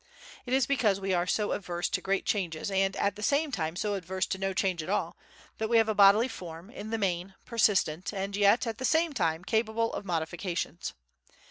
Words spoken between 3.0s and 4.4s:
the same time so averse to